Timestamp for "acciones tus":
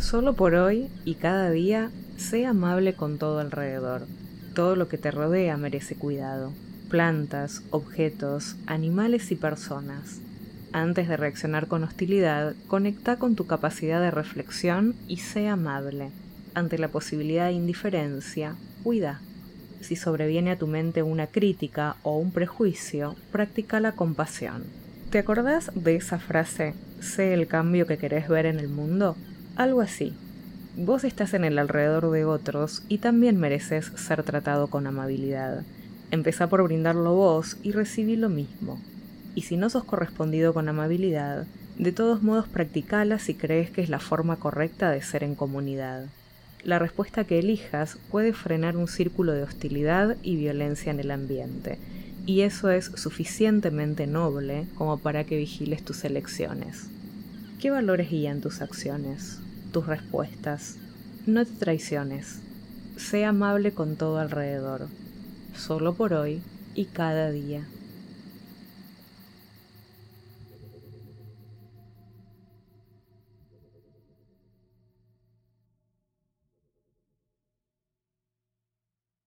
58.60-59.86